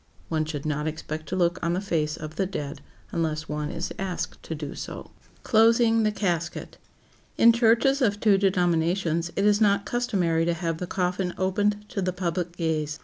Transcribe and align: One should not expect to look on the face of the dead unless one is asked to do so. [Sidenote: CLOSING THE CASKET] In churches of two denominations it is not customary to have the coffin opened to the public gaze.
One 0.29 0.45
should 0.45 0.65
not 0.65 0.87
expect 0.87 1.29
to 1.29 1.35
look 1.35 1.59
on 1.63 1.73
the 1.73 1.79
face 1.79 2.17
of 2.17 2.35
the 2.35 2.47
dead 2.47 2.81
unless 3.11 3.47
one 3.47 3.69
is 3.69 3.93
asked 3.99 4.41
to 4.41 4.55
do 4.55 4.73
so. 4.73 4.93
[Sidenote: 4.93 5.43
CLOSING 5.43 6.01
THE 6.01 6.11
CASKET] 6.11 6.79
In 7.37 7.53
churches 7.53 8.01
of 8.01 8.19
two 8.19 8.39
denominations 8.39 9.31
it 9.35 9.45
is 9.45 9.61
not 9.61 9.85
customary 9.85 10.43
to 10.45 10.55
have 10.55 10.79
the 10.79 10.87
coffin 10.87 11.35
opened 11.37 11.85
to 11.89 12.01
the 12.01 12.13
public 12.13 12.57
gaze. 12.57 12.97